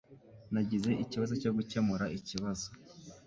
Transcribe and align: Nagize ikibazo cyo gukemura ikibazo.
Nagize 0.53 0.89
ikibazo 1.03 1.33
cyo 1.41 1.51
gukemura 1.57 2.05
ikibazo. 2.17 2.67